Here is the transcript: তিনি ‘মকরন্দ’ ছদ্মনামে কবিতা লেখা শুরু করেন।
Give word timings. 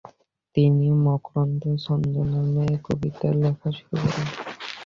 তিনি 0.55 0.85
‘মকরন্দ’ 1.03 1.61
ছদ্মনামে 1.83 2.67
কবিতা 2.85 3.29
লেখা 3.41 3.69
শুরু 3.77 3.95
করেন। 4.03 4.27